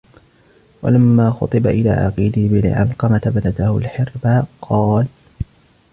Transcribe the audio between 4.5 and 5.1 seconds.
قَالَ